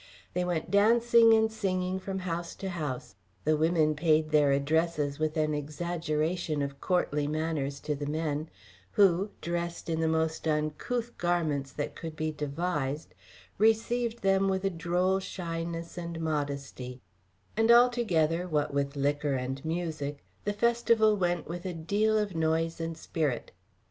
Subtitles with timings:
[0.33, 3.13] They went dancing and singing from house to house;
[3.43, 8.49] the women paid their addresses with an exaggeration of courtly manners to the men,
[8.93, 13.13] who, dressed in the most uncouth garments that could be devised,
[13.59, 16.99] received them with a droll shyness and modesty,
[17.55, 22.81] and altogether, what with liquor and music, the festival went with a deal of noise
[22.81, 23.51] and spirit.